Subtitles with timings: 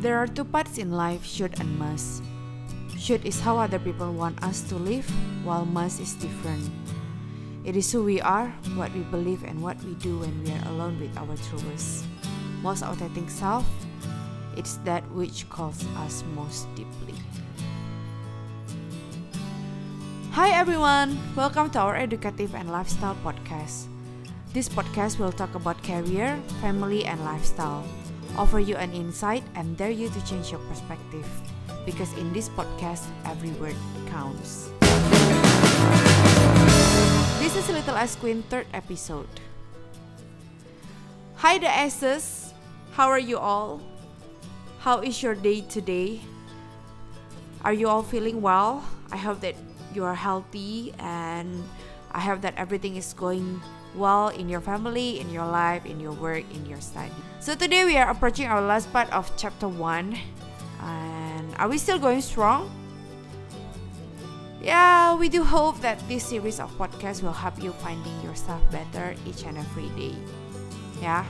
[0.00, 2.24] There are two parts in life should and must.
[2.96, 5.04] Should is how other people want us to live,
[5.44, 6.72] while must is different.
[7.68, 8.48] It is who we are,
[8.80, 12.08] what we believe, and what we do when we are alone with our truest,
[12.64, 13.68] most authentic self.
[14.56, 17.20] It's that which calls us most deeply.
[20.32, 23.92] Hi everyone, welcome to our educative and lifestyle podcast.
[24.56, 27.84] This podcast will talk about career, family, and lifestyle,
[28.40, 31.28] offer you an insight, and dare you to change your perspective.
[31.84, 33.76] Because in this podcast, every word
[34.08, 34.72] counts.
[37.36, 39.28] This is a Little S Queen third episode.
[41.44, 42.56] Hi the S's,
[42.96, 43.84] how are you all?
[44.80, 46.24] How is your day today?
[47.60, 48.80] Are you all feeling well?
[49.12, 49.56] I hope that
[49.92, 51.60] you are healthy and
[52.12, 53.60] I hope that everything is going
[53.94, 57.12] well in your family, in your life, in your work, in your study.
[57.40, 60.18] So today we are approaching our last part of chapter 1
[60.82, 62.70] and are we still going strong?
[64.62, 69.16] Yeah, we do hope that this series of podcasts will help you finding yourself better
[69.24, 70.14] each and every day.
[71.00, 71.24] Yeah.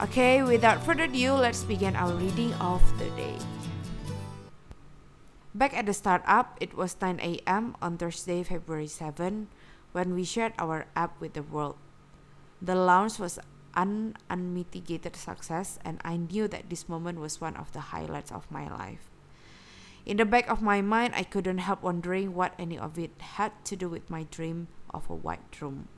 [0.00, 3.34] Okay, without further ado, let's begin our reading of the day.
[5.54, 7.74] Back at the startup, it was 9 a.m.
[7.82, 9.48] on Thursday, February 7,
[9.92, 11.76] when we shared our app with the world.
[12.60, 13.38] The launch was
[13.74, 18.50] an unmitigated success, and I knew that this moment was one of the highlights of
[18.50, 19.10] my life.
[20.04, 23.52] In the back of my mind, I couldn't help wondering what any of it had
[23.66, 25.88] to do with my dream of a white room.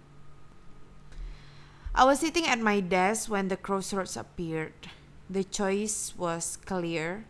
[1.95, 4.91] I was sitting at my desk when the crossroads appeared.
[5.29, 7.25] The choice was clear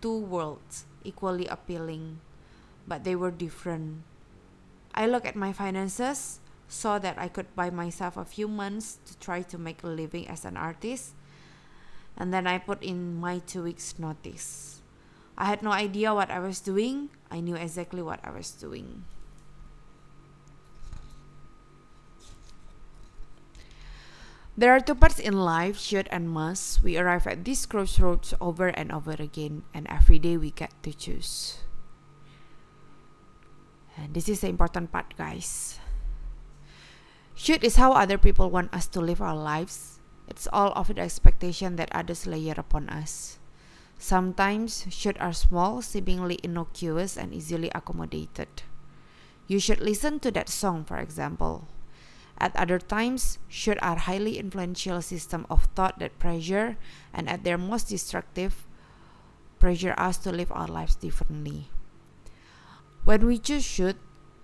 [0.00, 2.20] two worlds equally appealing,
[2.86, 4.02] but they were different.
[4.94, 9.18] I looked at my finances, saw that I could buy myself a few months to
[9.18, 11.14] try to make a living as an artist,
[12.16, 14.82] and then I put in my two weeks' notice.
[15.38, 19.04] I had no idea what I was doing, I knew exactly what I was doing.
[24.60, 26.82] There are two parts in life, should and must.
[26.82, 30.92] We arrive at these crossroads over and over again, and every day we get to
[30.92, 31.64] choose.
[34.00, 35.78] And this is the important part, guys.
[37.34, 40.00] Should is how other people want us to live our lives.
[40.28, 43.38] It's all of the expectation that others layer upon us.
[43.98, 48.48] Sometimes should are small, seemingly innocuous, and easily accommodated.
[49.46, 51.68] You should listen to that song, for example.
[52.38, 56.78] At other times, should are highly influential system of thought that pressure
[57.12, 58.66] and at their most destructive
[59.58, 61.68] pressure us to live our lives differently.
[63.04, 63.96] When we choose should,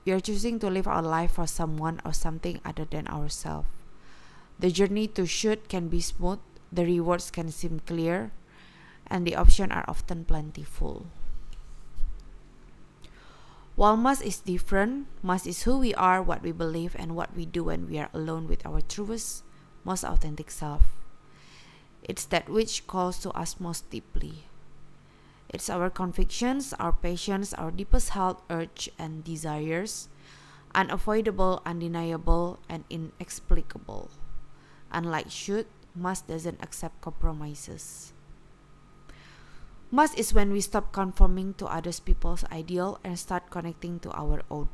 [0.04, 3.68] we are choosing to live our life for someone or something other than ourselves.
[4.58, 6.40] The journey to should can be smooth,
[6.72, 8.32] the rewards can seem clear,
[9.06, 11.06] and the options are often plentiful.
[13.76, 17.44] While must is different, must is who we are, what we believe, and what we
[17.44, 19.44] do when we are alone with our truest,
[19.84, 20.96] most authentic self.
[22.02, 24.48] It's that which calls to us most deeply.
[25.56, 30.12] It's our convictions, our passions, our deepest held urge and desires,
[30.76, 34.10] unavoidable, undeniable, and inexplicable.
[34.92, 35.64] Unlike should,
[35.96, 38.12] must doesn't accept compromises.
[39.90, 44.44] Must is when we stop conforming to others people's ideal and start connecting to our
[44.50, 44.68] own.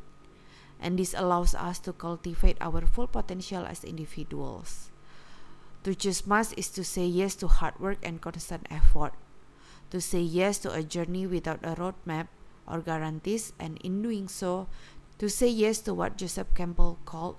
[0.83, 4.91] And this allows us to cultivate our full potential as individuals.
[5.85, 9.15] To choose must is to say yes to hard work and constant effort.
[9.93, 12.33] To say yes to a journey without a roadmap
[12.65, 14.73] or guarantees, and in doing so,
[15.21, 17.37] to say yes to what Joseph Campbell called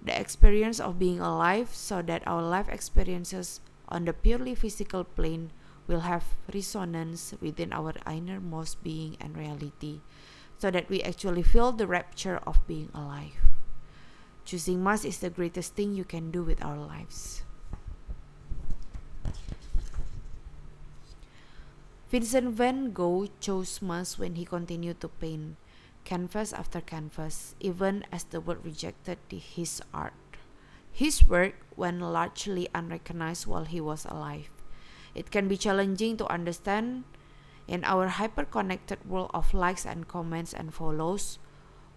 [0.00, 3.60] the experience of being alive so that our life experiences
[3.90, 5.52] on the purely physical plane
[5.86, 10.00] will have resonance within our innermost being and reality,
[10.56, 13.36] so that we actually feel the rapture of being alive.
[14.46, 17.42] Choosing Must is the greatest thing you can do with our lives.
[22.10, 25.54] Vincent van Gogh chose Must when he continued to paint
[26.02, 30.18] canvas after canvas, even as the world rejected his art.
[30.90, 34.50] His work went largely unrecognized while he was alive.
[35.14, 37.04] It can be challenging to understand
[37.68, 41.38] in our hyper-connected world of likes and comments and follows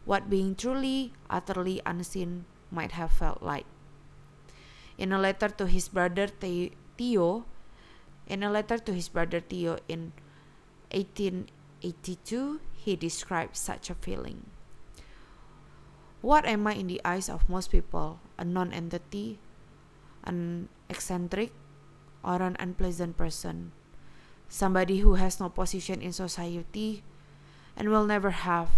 [0.05, 3.65] what being truly, utterly unseen might have felt like.
[4.95, 7.45] In a letter to his brother Theo,
[8.27, 10.13] in a letter to his brother Theo in
[10.91, 14.47] 1882, he described such a feeling.
[16.21, 18.19] What am I in the eyes of most people?
[18.37, 19.39] A non-entity,
[20.23, 21.51] an eccentric,
[22.23, 23.71] or an unpleasant person.
[24.53, 27.01] somebody who has no position in society
[27.75, 28.69] and will never have.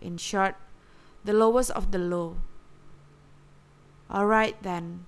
[0.00, 0.56] In short,
[1.22, 2.40] the lowest of the low.
[4.08, 5.04] Alright then,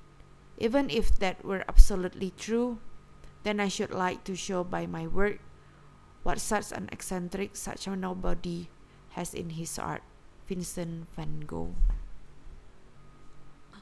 [0.59, 2.79] even if that were absolutely true,
[3.43, 5.39] then I should like to show by my work
[6.23, 8.69] what such an eccentric, such a nobody
[9.11, 10.03] has in his art.
[10.51, 11.77] Vincent van Gogh.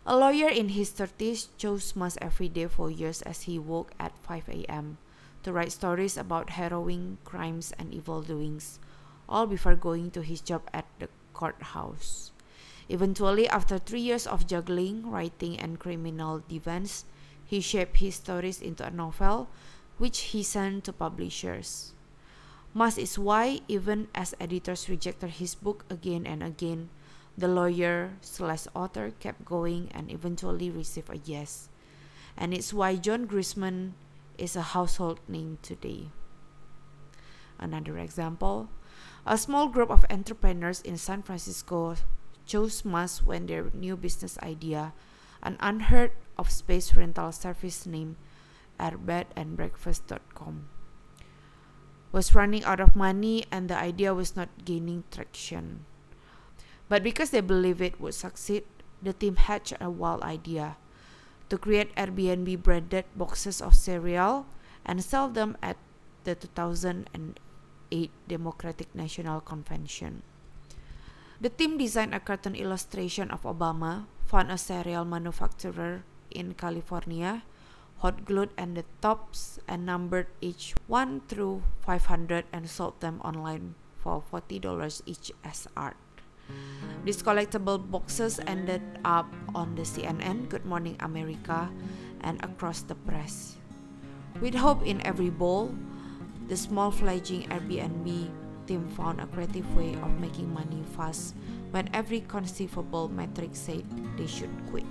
[0.05, 4.13] A lawyer in his 30s chose mass every day for years as he woke at
[4.21, 4.99] 5 a.m.
[5.45, 8.79] to write stories about harrowing crimes and evil doings,
[9.29, 12.33] all before going to his job at the courthouse.
[12.89, 17.05] Eventually, after three years of juggling, writing, and criminal defense,
[17.49, 19.49] he shaped his stories into a novel,
[19.97, 21.97] which he sent to publishers.
[22.75, 26.91] Mass is why, even as editors rejected his book again and again,
[27.39, 31.71] the lawyer slash author kept going and eventually received a yes.
[32.37, 33.93] And it's why John Grisham
[34.37, 36.13] is a household name today.
[37.59, 38.69] Another example
[39.27, 41.97] a small group of entrepreneurs in San Francisco
[42.45, 44.93] chose Mass when their new business idea,
[45.43, 48.17] an unheard of space rental service named
[48.79, 50.69] airbedandbreakfast.com,
[52.13, 55.85] was running out of money and the idea was not gaining traction.
[56.89, 58.65] But because they believed it would succeed,
[59.03, 60.77] the team hatched a wild idea
[61.51, 64.47] to create Airbnb branded boxes of cereal
[64.85, 65.77] and sell them at
[66.25, 70.23] the 2008 Democratic National Convention.
[71.39, 76.03] The team designed a cartoon illustration of Obama, found a cereal manufacturer
[76.35, 77.47] in California,
[78.03, 83.79] hot glued and the tops and numbered each 1 through 500 and sold them online
[84.03, 84.67] for $40
[85.07, 85.95] each as art.
[87.07, 91.71] These collectible boxes ended up on the CNN, Good Morning America,
[92.21, 93.55] and across the press.
[94.43, 95.71] With hope in every bowl,
[96.51, 98.27] the small fledgling Airbnb
[98.69, 101.35] team found a creative way of making money fast
[101.73, 103.83] when every conceivable metric said
[104.17, 104.85] they should quit.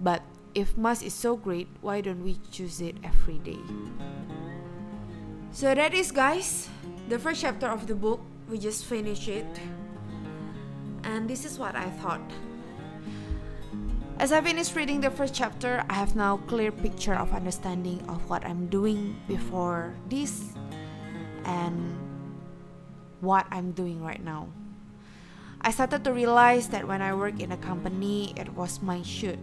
[0.00, 0.22] But
[0.54, 3.60] if mass is so great, why don't we choose it every day?
[5.52, 6.68] So that is guys,
[7.08, 9.46] the first chapter of the book we just finished it
[11.04, 12.20] and this is what I thought
[14.18, 18.22] as I finished reading the first chapter, I have now clear picture of understanding of
[18.30, 20.54] what I'm doing before this
[21.44, 21.96] and
[23.20, 24.48] what I'm doing right now.
[25.60, 29.40] I started to realize that when I work in a company, it was my shoot.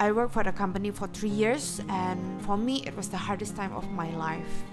[0.00, 3.56] I worked for the company for three years, and for me, it was the hardest
[3.56, 4.64] time of my life.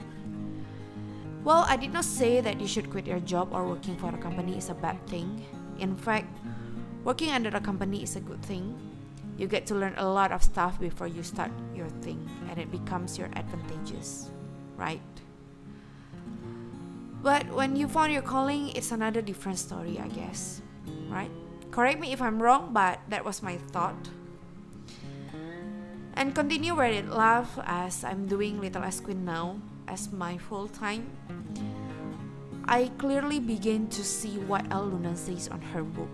[1.44, 4.18] Well, I did not say that you should quit your job or working for a
[4.18, 5.44] company is a bad thing.
[5.78, 6.30] In fact,
[7.04, 8.78] working under a company is a good thing.
[9.38, 12.72] You get to learn a lot of stuff before you start your thing, and it
[12.72, 14.32] becomes your advantages,
[14.78, 15.02] right?
[17.26, 20.62] But when you found your calling, it's another different story, I guess,
[21.10, 21.34] right?
[21.74, 23.98] Correct me if I'm wrong, but that was my thought.
[26.14, 29.58] And continue where it left as I'm doing Little Ice Queen now
[29.88, 31.10] as my full time,
[32.70, 36.14] I clearly begin to see what Elle Luna says on her book.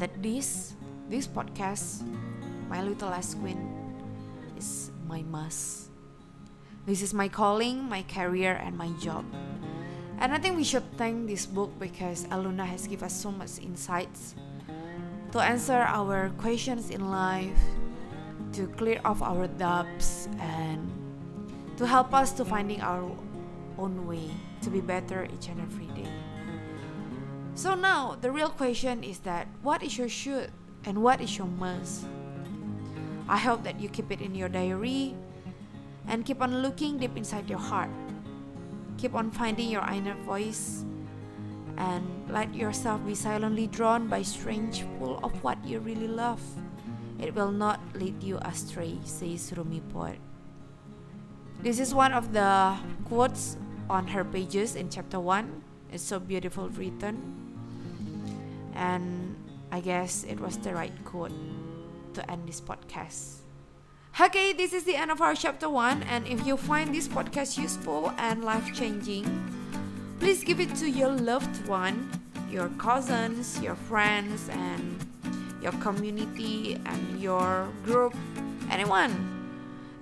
[0.00, 0.72] That this,
[1.12, 2.08] this podcast,
[2.72, 3.60] My Little Ice Queen,
[4.56, 5.89] is my must.
[6.86, 9.24] This is my calling, my career, and my job.
[10.18, 13.30] And I think we should thank this book because Elle Luna has given us so
[13.30, 14.34] much insights
[15.32, 17.60] to answer our questions in life,
[18.52, 20.90] to clear off our doubts and
[21.76, 23.04] to help us to finding our
[23.78, 24.28] own way
[24.62, 26.10] to be better each and every day.
[27.54, 30.50] So now the real question is that what is your should
[30.84, 32.04] and what is your must?
[33.28, 35.14] I hope that you keep it in your diary
[36.08, 37.90] and keep on looking deep inside your heart.
[38.98, 40.84] Keep on finding your inner voice
[41.76, 46.40] and let yourself be silently drawn by strange pull of what you really love.
[47.18, 50.18] It will not lead you astray, says Rumi Poet.
[51.62, 53.56] This is one of the quotes
[53.90, 55.62] on her pages in chapter 1.
[55.92, 57.20] It's so beautiful written.
[58.74, 59.36] And
[59.70, 61.32] I guess it was the right quote
[62.14, 63.39] to end this podcast.
[64.18, 67.56] Okay, this is the end of our chapter 1 and if you find this podcast
[67.56, 69.24] useful and life-changing,
[70.18, 72.10] please give it to your loved one,
[72.50, 74.98] your cousins, your friends and
[75.62, 78.14] your community and your group,
[78.70, 79.14] anyone.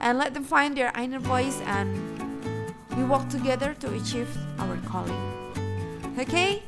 [0.01, 1.95] And let them find their inner voice and
[2.97, 5.23] we walk together to achieve our calling.
[6.19, 6.63] Okay?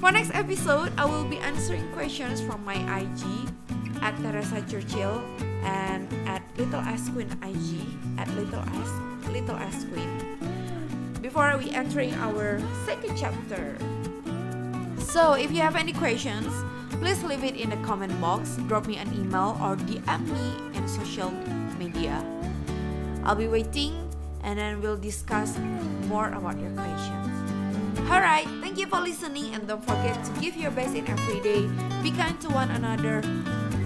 [0.00, 3.22] For next episode, I will be answering questions from my IG
[4.02, 5.22] at Teresa Churchill
[5.64, 6.13] and
[6.56, 7.82] Little S Queen IG
[8.18, 8.90] at Little S
[9.28, 10.38] Little S Queen.
[11.20, 13.76] Before we entering our second chapter.
[14.98, 16.52] So if you have any questions,
[17.00, 20.86] please leave it in the comment box, drop me an email or DM me in
[20.86, 21.30] social
[21.78, 22.22] media.
[23.24, 24.08] I'll be waiting
[24.44, 25.58] and then we'll discuss
[26.06, 27.34] more about your questions.
[28.10, 31.66] Alright, thank you for listening and don't forget to give your best in every day.
[32.02, 33.22] Be kind to one another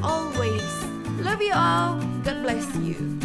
[0.02, 0.97] always.
[1.20, 2.00] Love you all.
[2.22, 3.17] God bless you.